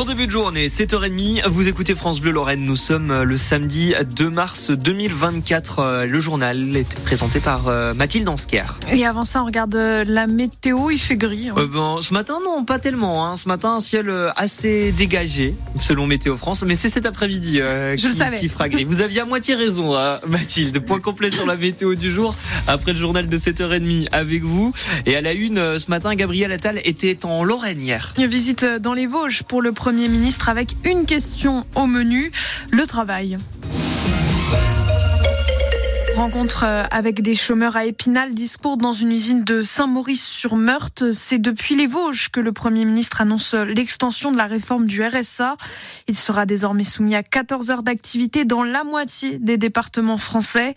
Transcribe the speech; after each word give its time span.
Bon 0.00 0.06
début 0.06 0.24
de 0.24 0.30
journée, 0.30 0.68
7h30, 0.68 1.46
vous 1.48 1.68
écoutez 1.68 1.94
France 1.94 2.20
Bleu 2.20 2.30
Lorraine, 2.30 2.64
nous 2.64 2.74
sommes 2.74 3.22
le 3.22 3.36
samedi 3.36 3.92
2 4.16 4.30
mars 4.30 4.70
2024. 4.70 6.06
Le 6.06 6.20
journal 6.20 6.74
est 6.74 6.98
présenté 7.02 7.38
par 7.38 7.68
euh, 7.68 7.92
Mathilde 7.92 8.26
Ansker. 8.26 8.78
Et 8.90 9.04
avant 9.04 9.24
ça, 9.24 9.42
on 9.42 9.44
regarde 9.44 9.74
euh, 9.74 10.02
la 10.06 10.26
météo, 10.26 10.88
il 10.88 10.98
fait 10.98 11.18
gris. 11.18 11.50
hein. 11.50 11.54
Euh, 11.58 11.66
bon, 11.66 12.00
ce 12.00 12.14
matin, 12.14 12.38
non, 12.42 12.64
pas 12.64 12.78
tellement. 12.78 13.26
Hein. 13.26 13.36
Ce 13.36 13.46
matin, 13.46 13.74
un 13.74 13.80
ciel 13.80 14.08
euh, 14.08 14.30
assez 14.36 14.90
dégagé, 14.92 15.54
selon 15.78 16.06
Météo 16.06 16.38
France, 16.38 16.64
mais 16.66 16.76
c'est 16.76 16.88
cet 16.88 17.04
après-midi 17.04 17.58
euh, 17.60 17.94
qui, 17.94 18.48
fera 18.48 18.70
gris. 18.70 18.84
Vous 18.84 19.02
aviez 19.02 19.20
à 19.20 19.26
moitié 19.26 19.54
raison, 19.54 19.94
hein, 19.96 20.18
Mathilde. 20.26 20.78
Point 20.78 21.00
complet 21.00 21.28
sur 21.28 21.44
la 21.44 21.56
météo 21.56 21.94
du 21.94 22.10
jour, 22.10 22.34
après 22.66 22.94
le 22.94 22.98
journal 22.98 23.26
de 23.26 23.36
7h30 23.36 24.08
avec 24.12 24.44
vous. 24.44 24.72
Et 25.04 25.14
à 25.14 25.20
la 25.20 25.34
une, 25.34 25.58
euh, 25.58 25.78
ce 25.78 25.90
matin, 25.90 26.14
Gabriel 26.14 26.52
Attal 26.52 26.80
était 26.84 27.26
en 27.26 27.44
Lorraine 27.44 27.82
hier. 27.82 28.14
Une 28.16 28.28
visite 28.28 28.64
dans 28.64 28.94
les 28.94 29.06
Vosges 29.06 29.42
pour 29.42 29.60
le 29.60 29.72
Premier 29.72 29.89
ministre 29.92 30.48
avec 30.48 30.76
une 30.84 31.06
question 31.06 31.64
au 31.74 31.86
menu, 31.86 32.30
le 32.70 32.86
travail. 32.86 33.36
Rencontre 36.16 36.64
euh, 36.64 36.84
avec 36.90 37.22
des 37.22 37.34
chômeurs 37.34 37.76
à 37.76 37.86
Épinal, 37.86 38.34
discours 38.34 38.76
dans 38.76 38.92
une 38.92 39.12
usine 39.12 39.42
de 39.42 39.62
Saint-Maurice-sur-Meurthe. 39.62 41.12
C'est 41.12 41.38
depuis 41.38 41.76
les 41.76 41.86
Vosges 41.86 42.28
que 42.28 42.40
le 42.40 42.52
Premier 42.52 42.84
ministre 42.84 43.20
annonce 43.20 43.54
l'extension 43.54 44.30
de 44.30 44.36
la 44.36 44.46
réforme 44.46 44.86
du 44.86 45.02
RSA. 45.02 45.56
Il 46.08 46.18
sera 46.18 46.44
désormais 46.46 46.84
soumis 46.84 47.14
à 47.14 47.22
14 47.22 47.70
heures 47.70 47.82
d'activité 47.82 48.44
dans 48.44 48.64
la 48.64 48.84
moitié 48.84 49.38
des 49.38 49.56
départements 49.56 50.18
français. 50.18 50.74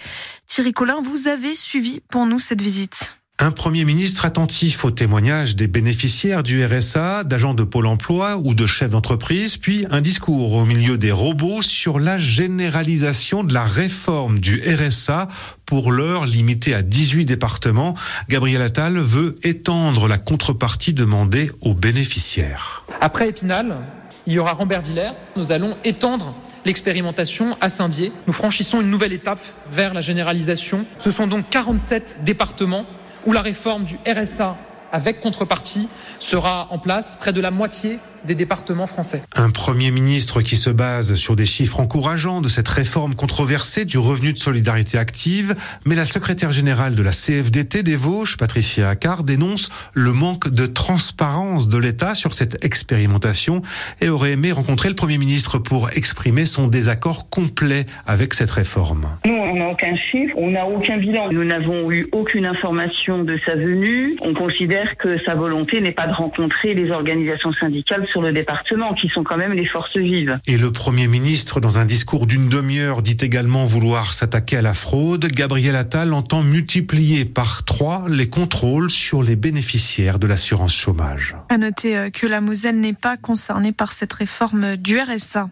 Thierry 0.48 0.72
Collin, 0.72 1.02
vous 1.02 1.28
avez 1.28 1.56
suivi 1.56 2.02
pour 2.10 2.26
nous 2.26 2.40
cette 2.40 2.62
visite. 2.62 3.18
Un 3.40 3.50
Premier 3.50 3.84
ministre 3.84 4.26
attentif 4.26 4.86
aux 4.86 4.92
témoignages 4.92 5.56
des 5.56 5.66
bénéficiaires 5.66 6.44
du 6.44 6.64
RSA, 6.64 7.24
d'agents 7.24 7.56
de 7.56 7.64
Pôle 7.64 7.88
emploi 7.88 8.38
ou 8.38 8.54
de 8.54 8.68
chefs 8.68 8.92
d'entreprise, 8.92 9.58
puis 9.58 9.88
un 9.90 10.02
discours 10.02 10.54
au 10.54 10.66
milieu 10.66 11.00
des 11.00 11.12
robots 11.12 11.64
sur 11.64 12.00
la 12.00 12.20
généralisation 12.20 13.44
de 13.44 13.52
la 13.52 13.64
réforme 13.66 14.38
du 14.38 14.62
RSA 14.62 15.30
pour 15.66 15.92
l'heure 15.92 16.28
limitée 16.28 16.76
à 16.76 16.84
18 16.84 17.26
départements. 17.26 17.96
Gabriel 18.30 18.62
Attal 18.62 19.00
veut 19.00 19.34
étendre 19.44 20.08
la 20.08 20.20
contrepartie 20.20 20.94
demandée 20.94 21.50
aux 21.62 21.74
bénéficiaires. 21.74 22.86
Après 23.02 23.30
Épinal, 23.30 23.80
il 24.28 24.34
y 24.34 24.40
aura 24.40 24.54
Rambert-Villers. 24.54 25.14
Nous 25.36 25.52
allons 25.52 25.76
étendre 25.84 26.36
l'expérimentation 26.66 27.58
à 27.62 27.70
Saint-Dié. 27.70 28.12
Nous 28.28 28.34
franchissons 28.34 28.80
une 28.80 28.92
nouvelle 28.92 29.12
étape 29.12 29.42
vers 29.72 29.96
la 29.96 30.02
généralisation. 30.02 30.86
Ce 31.00 31.10
sont 31.10 31.26
donc 31.26 31.50
47 31.50 32.20
départements 32.24 32.86
où 33.26 33.32
la 33.32 33.42
réforme 33.42 33.86
du 33.86 34.00
RSA 34.08 34.58
avec 34.92 35.22
contrepartie 35.22 35.90
sera 36.20 36.68
en 36.70 36.78
place, 36.78 37.18
près 37.20 37.34
de 37.34 37.42
la 37.42 37.52
moitié 37.52 38.00
des 38.26 38.36
départements 38.36 38.88
français. 38.88 39.22
Un 39.36 39.50
Premier 39.50 39.92
ministre 39.92 40.42
qui 40.42 40.56
se 40.56 40.70
base 40.70 41.16
sur 41.16 41.36
des 41.36 41.46
chiffres 41.46 41.80
encourageants 41.80 42.42
de 42.42 42.48
cette 42.48 42.68
réforme 42.68 43.16
controversée 43.16 43.86
du 43.86 43.98
revenu 43.98 44.34
de 44.34 44.38
solidarité 44.38 44.98
active, 44.98 45.56
mais 45.86 45.96
la 45.96 46.06
secrétaire 46.06 46.52
générale 46.52 46.96
de 46.96 47.04
la 47.04 47.12
CFDT 47.12 47.84
des 47.84 47.96
Vosges, 47.96 48.38
Patricia 48.38 48.90
Accard, 48.90 49.24
dénonce 49.24 49.70
le 49.94 50.14
manque 50.14 50.50
de 50.50 50.66
transparence 50.66 51.68
de 51.68 51.78
l'État 51.78 52.16
sur 52.16 52.34
cette 52.34 52.64
expérimentation 52.64 53.62
et 54.02 54.10
aurait 54.10 54.32
aimé 54.32 54.52
rencontrer 54.52 54.90
le 54.90 54.96
Premier 54.96 55.18
ministre 55.18 55.58
pour 55.58 55.90
exprimer 55.92 56.46
son 56.46 56.68
désaccord 56.68 57.30
complet 57.30 57.86
avec 58.06 58.34
cette 58.34 58.52
réforme. 58.52 59.08
Nous, 59.26 59.34
on 59.34 59.56
n'a 59.56 59.70
aucun 59.70 59.96
chiffre, 60.12 60.34
on 60.38 60.52
n'a 60.52 60.66
aucun 60.66 60.98
bilan. 60.98 61.32
Nous 61.32 61.44
n'avons 61.44 61.92
eu 61.92 62.08
aucune 62.12 62.46
information 62.46 63.24
de 63.24 63.38
sa 63.46 63.56
venue. 63.56 64.18
On 64.22 64.34
considère 64.34 64.98
que 64.98 65.18
sa 65.26 65.36
volonté 65.36 65.82
n'est 65.82 65.92
pas 65.92 66.08
de 66.08 66.14
rencontrer 66.14 66.74
les 66.74 66.92
organisations 66.92 67.54
syndicales 67.54 68.08
sur 68.14 68.22
le 68.22 68.32
département, 68.32 68.94
qui 68.94 69.10
sont 69.10 69.24
quand 69.24 69.38
même 69.38 69.54
les 69.54 69.66
forces 69.66 69.98
vives. 69.98 70.38
Et 70.48 70.58
le 70.58 70.72
Premier 70.72 71.08
ministre, 71.08 71.60
dans 71.60 71.80
un 71.80 71.86
discours 71.86 72.28
d'une 72.28 72.48
demi-heure, 72.48 73.02
dit 73.02 73.18
également 73.20 73.66
vouloir 73.66 74.14
s'attaquer 74.14 74.58
à 74.58 74.62
la 74.62 74.76
fraude. 74.76 75.26
Gabriel 75.26 75.76
Attal 75.76 76.14
entend 76.14 76.44
multiplier 76.44 77.26
par 77.26 77.66
trois 77.66 78.06
les 78.08 78.30
contrôles 78.30 78.92
sur 78.92 79.24
les 79.24 79.36
bénéficiaires 79.36 80.20
de 80.20 80.28
l'assurance 80.28 80.76
chômage. 80.76 81.36
À 81.50 81.58
noter 81.58 81.98
euh, 81.98 82.10
que 82.12 82.28
la 82.28 82.40
Moselle 82.40 82.80
n'est 82.80 82.94
pas 82.94 83.18
concernée 83.18 83.72
par 83.72 83.94
cette 83.94 84.14
réforme 84.14 84.76
du 84.78 85.00
RSA. 85.00 85.50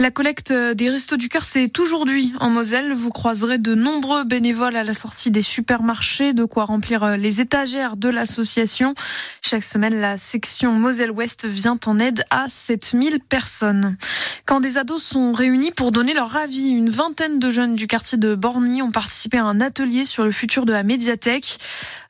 La 0.00 0.10
collecte 0.10 0.50
euh, 0.50 0.74
des 0.74 0.90
Restos 0.90 1.16
du 1.16 1.28
Cœur, 1.28 1.44
c'est 1.44 1.78
aujourd'hui 1.78 2.32
en 2.40 2.50
Moselle. 2.50 2.92
Vous 2.92 3.10
croiserez 3.10 3.58
de 3.58 3.76
nombreux 3.76 4.24
bénévoles 4.24 4.74
à 4.74 4.82
la 4.82 4.94
sortie 4.94 5.30
des 5.30 5.42
supermarchés, 5.42 6.32
de 6.32 6.44
quoi 6.44 6.64
remplir 6.64 7.04
euh, 7.04 7.16
les 7.16 7.40
étagères 7.40 7.96
de 7.96 8.08
l'association. 8.08 8.94
Chaque 9.40 9.64
semaine, 9.64 10.00
la 10.00 10.18
section 10.18 10.72
Moselle-Ouest 10.72 11.46
vient 11.46 11.78
en 11.86 11.91
aide 11.98 12.24
à 12.30 12.46
7000 12.48 13.20
personnes. 13.20 13.96
Quand 14.46 14.60
des 14.60 14.78
ados 14.78 15.02
sont 15.02 15.32
réunis 15.32 15.70
pour 15.70 15.92
donner 15.92 16.14
leur 16.14 16.36
avis, 16.36 16.68
une 16.68 16.90
vingtaine 16.90 17.38
de 17.38 17.50
jeunes 17.50 17.74
du 17.74 17.86
quartier 17.86 18.18
de 18.18 18.34
Borny 18.34 18.82
ont 18.82 18.90
participé 18.90 19.38
à 19.38 19.44
un 19.44 19.60
atelier 19.60 20.04
sur 20.04 20.24
le 20.24 20.32
futur 20.32 20.66
de 20.66 20.72
la 20.72 20.82
médiathèque. 20.82 21.58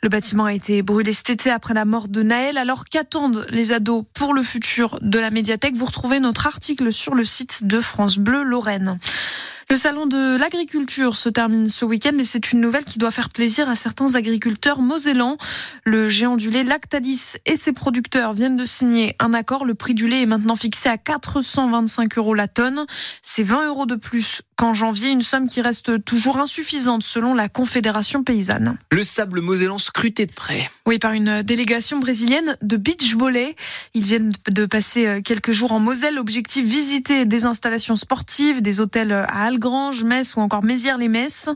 Le 0.02 0.08
bâtiment 0.08 0.46
a 0.46 0.52
été 0.52 0.82
brûlé 0.82 1.12
cet 1.12 1.30
été 1.30 1.50
après 1.50 1.74
la 1.74 1.84
mort 1.84 2.08
de 2.08 2.22
Naël. 2.22 2.58
Alors 2.58 2.84
qu'attendent 2.84 3.46
les 3.50 3.72
ados 3.72 4.04
pour 4.14 4.34
le 4.34 4.42
futur 4.42 4.98
de 5.00 5.18
la 5.18 5.30
médiathèque? 5.30 5.76
Vous 5.76 5.86
retrouvez 5.86 6.20
notre 6.20 6.46
article 6.46 6.92
sur 6.92 7.14
le 7.14 7.24
site 7.24 7.64
de 7.64 7.80
France 7.80 8.18
Bleu 8.18 8.42
Lorraine. 8.42 8.98
Le 9.72 9.78
salon 9.78 10.04
de 10.04 10.36
l'agriculture 10.36 11.16
se 11.16 11.30
termine 11.30 11.70
ce 11.70 11.86
week-end 11.86 12.12
et 12.18 12.26
c'est 12.26 12.52
une 12.52 12.60
nouvelle 12.60 12.84
qui 12.84 12.98
doit 12.98 13.10
faire 13.10 13.30
plaisir 13.30 13.70
à 13.70 13.74
certains 13.74 14.16
agriculteurs 14.16 14.82
mosellans. 14.82 15.38
Le 15.84 16.10
géant 16.10 16.36
du 16.36 16.50
lait 16.50 16.62
Lactalis 16.62 17.36
et 17.46 17.56
ses 17.56 17.72
producteurs 17.72 18.34
viennent 18.34 18.58
de 18.58 18.66
signer 18.66 19.16
un 19.18 19.32
accord. 19.32 19.64
Le 19.64 19.72
prix 19.72 19.94
du 19.94 20.08
lait 20.08 20.20
est 20.20 20.26
maintenant 20.26 20.56
fixé 20.56 20.90
à 20.90 20.98
425 20.98 22.18
euros 22.18 22.34
la 22.34 22.48
tonne. 22.48 22.84
C'est 23.22 23.44
20 23.44 23.68
euros 23.68 23.86
de 23.86 23.94
plus 23.94 24.42
qu'en 24.56 24.74
janvier, 24.74 25.08
une 25.08 25.22
somme 25.22 25.48
qui 25.48 25.62
reste 25.62 26.04
toujours 26.04 26.38
insuffisante 26.38 27.02
selon 27.02 27.32
la 27.32 27.48
Confédération 27.48 28.22
paysanne. 28.22 28.76
Le 28.90 29.02
sable 29.02 29.40
mosellan 29.40 29.78
scruté 29.78 30.26
de 30.26 30.32
près. 30.32 30.70
Oui, 30.86 30.98
par 30.98 31.12
une 31.12 31.40
délégation 31.40 31.98
brésilienne 31.98 32.58
de 32.60 32.76
beach 32.76 33.14
volley. 33.14 33.56
Ils 33.94 34.04
viennent 34.04 34.32
de 34.50 34.66
passer 34.66 35.06
euh, 35.06 35.20
quelques 35.22 35.52
jours 35.52 35.72
en 35.72 35.80
Moselle. 35.80 36.18
Objectif 36.18 36.66
visiter 36.66 37.24
des 37.24 37.46
installations 37.46 37.96
sportives, 37.96 38.60
des 38.60 38.78
hôtels 38.78 39.12
à 39.12 39.44
Algrange, 39.62 40.02
Metz 40.02 40.34
ou 40.34 40.40
encore 40.40 40.64
Mézières-les-Messes. 40.64 41.48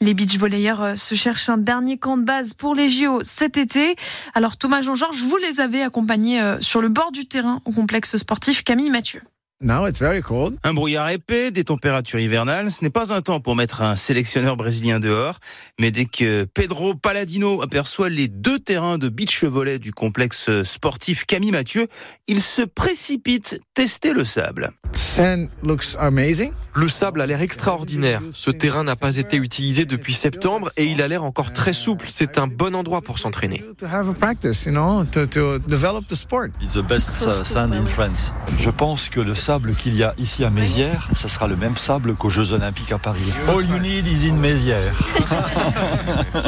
Les 0.00 0.14
beach 0.14 0.38
volleyeurs 0.38 0.82
euh, 0.82 0.96
se 0.96 1.14
cherchent 1.14 1.50
un 1.50 1.58
dernier 1.58 1.98
camp 1.98 2.16
de 2.16 2.24
base 2.24 2.54
pour 2.54 2.74
les 2.74 2.88
JO 2.88 3.20
cet 3.24 3.58
été. 3.58 3.94
Alors 4.34 4.56
Thomas 4.56 4.80
Jean-Georges, 4.80 5.22
vous 5.28 5.36
les 5.36 5.60
avez 5.60 5.82
accompagnés 5.82 6.40
euh, 6.40 6.58
sur 6.62 6.80
le 6.80 6.88
bord 6.88 7.12
du 7.12 7.26
terrain 7.26 7.60
au 7.66 7.72
complexe 7.72 8.16
sportif 8.16 8.64
Camille 8.64 8.88
Mathieu. 8.88 9.20
Now 9.60 9.86
it's 9.86 10.00
very 10.00 10.22
cold. 10.22 10.56
Un 10.64 10.72
brouillard 10.72 11.10
épais, 11.10 11.50
des 11.50 11.64
températures 11.64 12.20
hivernales, 12.20 12.70
ce 12.70 12.82
n'est 12.82 12.90
pas 12.90 13.12
un 13.12 13.20
temps 13.20 13.40
pour 13.40 13.54
mettre 13.54 13.82
un 13.82 13.96
sélectionneur 13.96 14.56
brésilien 14.56 14.98
dehors, 14.98 15.38
mais 15.78 15.90
dès 15.90 16.06
que 16.06 16.44
Pedro 16.44 16.94
Paladino 16.94 17.60
aperçoit 17.60 18.08
les 18.08 18.28
deux 18.28 18.58
terrains 18.60 18.96
de 18.96 19.10
beach 19.10 19.44
volley 19.44 19.78
du 19.78 19.92
complexe 19.92 20.62
sportif 20.62 21.26
Camille 21.26 21.52
Mathieu, 21.52 21.86
il 22.28 22.40
se 22.40 22.62
précipite 22.62 23.60
tester 23.74 24.14
le 24.14 24.24
sable. 24.24 24.72
Sand 24.92 25.48
looks 25.62 25.96
amazing. 25.98 26.52
Le 26.74 26.88
sable 26.88 27.20
a 27.20 27.26
l'air 27.26 27.42
extraordinaire. 27.42 28.22
Ce 28.30 28.50
terrain 28.50 28.82
n'a 28.82 28.96
pas 28.96 29.16
été 29.16 29.36
utilisé 29.36 29.84
depuis 29.84 30.14
septembre 30.14 30.70
et 30.78 30.86
il 30.86 31.02
a 31.02 31.08
l'air 31.08 31.22
encore 31.22 31.52
très 31.52 31.74
souple. 31.74 32.06
C'est 32.08 32.38
un 32.38 32.46
bon 32.46 32.74
endroit 32.74 33.02
pour 33.02 33.18
s'entraîner. 33.18 33.62
To 33.76 33.86
have 33.86 34.08
a 34.08 34.14
practice, 34.14 34.64
you 34.64 34.72
know, 34.72 35.04
to, 35.04 35.26
to 35.26 35.58
develop 35.58 36.06
the 36.08 36.14
sport. 36.14 36.48
It's 36.62 36.72
the 36.72 36.82
best 36.82 37.10
sand 37.44 37.74
in 37.74 37.84
France. 37.84 38.32
Je 38.58 38.70
pense 38.70 39.10
que 39.10 39.20
le 39.20 39.34
sable 39.34 39.74
qu'il 39.74 39.94
y 39.94 40.02
a 40.02 40.14
ici 40.16 40.44
à 40.44 40.50
Mézières, 40.50 41.08
ça 41.14 41.28
sera 41.28 41.46
le 41.46 41.56
même 41.56 41.76
sable 41.76 42.14
qu'aux 42.14 42.30
Jeux 42.30 42.52
Olympiques 42.52 42.92
à 42.92 42.98
Paris. 42.98 43.34
All 43.48 43.62
you 43.62 43.78
need 43.78 44.06
is 44.06 44.30
in 44.30 44.34
Mézières. 44.36 44.98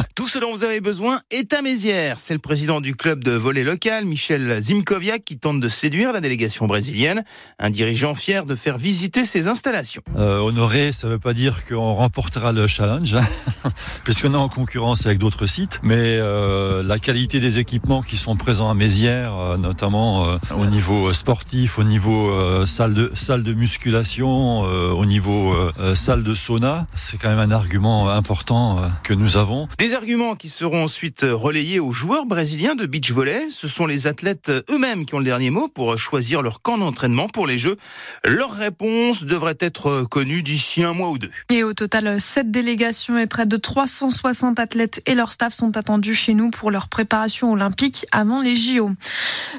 Tout 0.14 0.26
ce 0.26 0.38
dont 0.38 0.54
vous 0.54 0.64
avez 0.64 0.80
besoin 0.80 1.20
est 1.30 1.52
à 1.52 1.60
Mézières. 1.60 2.18
C'est 2.18 2.34
le 2.34 2.40
président 2.40 2.80
du 2.80 2.96
club 2.96 3.22
de 3.22 3.32
volley 3.32 3.62
local, 3.62 4.06
Michel 4.06 4.58
Zimkoviak, 4.58 5.22
qui 5.22 5.38
tente 5.38 5.60
de 5.60 5.68
séduire 5.68 6.14
la 6.14 6.22
délégation 6.22 6.66
brésilienne. 6.66 7.22
Un 7.58 7.68
dirigeant 7.68 8.14
fier 8.14 8.33
de 8.42 8.56
faire 8.56 8.76
visiter 8.76 9.24
ses 9.24 9.46
installations. 9.46 10.02
Euh, 10.16 10.38
honoré, 10.38 10.90
ça 10.90 11.06
ne 11.06 11.12
veut 11.12 11.18
pas 11.20 11.32
dire 11.32 11.64
qu'on 11.66 11.94
remportera 11.94 12.52
le 12.52 12.66
challenge, 12.66 13.14
hein, 13.14 13.70
puisqu'on 14.04 14.34
est 14.34 14.36
en 14.36 14.48
concurrence 14.48 15.06
avec 15.06 15.18
d'autres 15.18 15.46
sites. 15.46 15.78
Mais 15.82 16.18
euh, 16.18 16.82
la 16.82 16.98
qualité 16.98 17.38
des 17.38 17.60
équipements 17.60 18.02
qui 18.02 18.16
sont 18.16 18.36
présents 18.36 18.68
à 18.68 18.74
Mézières, 18.74 19.38
euh, 19.38 19.56
notamment 19.56 20.26
euh, 20.26 20.36
au 20.58 20.66
niveau 20.66 21.12
sportif, 21.12 21.78
au 21.78 21.84
niveau 21.84 22.30
euh, 22.30 22.66
salle 22.66 22.94
de 22.94 23.12
salle 23.14 23.44
de 23.44 23.54
musculation, 23.54 24.64
euh, 24.66 24.90
au 24.90 25.06
niveau 25.06 25.52
euh, 25.52 25.70
euh, 25.78 25.94
salle 25.94 26.24
de 26.24 26.34
sauna, 26.34 26.86
c'est 26.94 27.18
quand 27.18 27.28
même 27.28 27.38
un 27.38 27.50
argument 27.50 28.08
important 28.10 28.78
euh, 28.78 28.88
que 29.04 29.14
nous 29.14 29.36
avons. 29.36 29.68
Des 29.78 29.94
arguments 29.94 30.34
qui 30.34 30.48
seront 30.48 30.84
ensuite 30.84 31.24
relayés 31.28 31.78
aux 31.78 31.92
joueurs 31.92 32.26
brésiliens 32.26 32.74
de 32.74 32.86
beach 32.86 33.12
volley. 33.12 33.50
Ce 33.50 33.68
sont 33.68 33.86
les 33.86 34.06
athlètes 34.06 34.50
eux-mêmes 34.70 35.04
qui 35.06 35.14
ont 35.14 35.18
le 35.18 35.24
dernier 35.24 35.50
mot 35.50 35.68
pour 35.68 35.96
choisir 35.98 36.42
leur 36.42 36.62
camp 36.62 36.78
d'entraînement 36.78 37.28
pour 37.28 37.46
les 37.46 37.58
Jeux. 37.58 37.76
Leur 38.26 38.52
réponse 38.52 39.24
devrait 39.24 39.58
être 39.60 40.04
connue 40.04 40.42
d'ici 40.42 40.82
un 40.82 40.94
mois 40.94 41.10
ou 41.10 41.18
deux. 41.18 41.30
Et 41.50 41.62
au 41.62 41.74
total, 41.74 42.18
sept 42.22 42.50
délégations 42.50 43.18
et 43.18 43.26
près 43.26 43.44
de 43.44 43.58
360 43.58 44.58
athlètes 44.58 45.02
et 45.04 45.14
leur 45.14 45.30
staff 45.30 45.52
sont 45.52 45.76
attendus 45.76 46.14
chez 46.14 46.32
nous 46.32 46.50
pour 46.50 46.70
leur 46.70 46.88
préparation 46.88 47.52
olympique 47.52 48.06
avant 48.12 48.40
les 48.40 48.56
JO. 48.56 48.92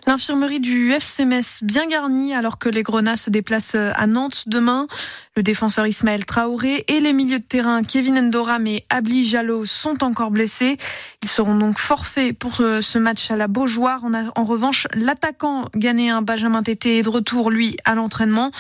L'infirmerie 0.08 0.60
du 0.60 0.92
FCMS 0.92 1.62
bien 1.62 1.86
garnie 1.86 2.34
alors 2.34 2.58
que 2.58 2.68
les 2.68 2.82
Grenats 2.82 3.18
se 3.18 3.30
déplacent 3.30 3.76
à 3.76 4.08
Nantes 4.08 4.46
demain. 4.48 4.88
Le 5.36 5.44
défenseur 5.44 5.86
Ismaël 5.86 6.26
Traoré 6.26 6.86
et 6.88 7.00
les 7.00 7.14
milieux 7.14 7.40
de 7.40 7.44
terrain 7.44 7.84
Kevin 7.84 8.18
Endoram 8.18 8.66
et 8.66 8.84
Abli 8.90 9.26
Jallo 9.26 9.66
sont 9.66 10.04
encore 10.04 10.32
blessés. 10.32 10.78
Ils 11.22 11.30
seront 11.30 11.56
donc 11.56 11.78
forfaits 11.78 12.36
pour 12.38 12.56
ce 12.56 12.98
match 12.98 13.30
à 13.30 13.36
la 13.36 13.48
Beaujoire. 13.48 14.02
En 14.36 14.44
revanche, 14.44 14.88
l'attaquant 14.96 15.70
ghanéen 15.76 16.24
Benjamin 16.24 16.64
Tété 16.64 17.00
est 17.00 17.04
de 17.04 17.10
retour, 17.10 17.52
lui, 17.52 17.78
à 17.86 17.94
l'entraînement. 17.94 18.52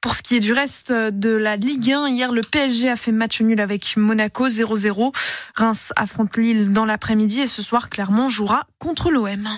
Pour 0.00 0.14
ce 0.14 0.22
qui 0.22 0.36
est 0.36 0.40
du 0.40 0.52
reste 0.52 0.92
de 0.92 1.30
la 1.30 1.56
Ligue 1.56 1.92
1, 1.92 2.08
hier 2.08 2.32
le 2.32 2.42
PSG 2.42 2.88
a 2.88 2.96
fait 2.96 3.12
match 3.12 3.40
nul 3.40 3.60
avec 3.60 3.96
Monaco 3.96 4.46
0-0. 4.46 5.12
Reims 5.56 5.92
affronte 5.96 6.36
Lille 6.36 6.72
dans 6.72 6.84
l'après-midi 6.84 7.40
et 7.40 7.46
ce 7.46 7.62
soir 7.62 7.90
Clermont 7.90 8.28
jouera 8.28 8.66
contre 8.78 9.10
l'OM. 9.10 9.48